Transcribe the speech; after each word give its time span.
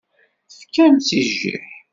Tefkamt-tt 0.49 1.17
i 1.19 1.21
jjiḥ. 1.29 1.67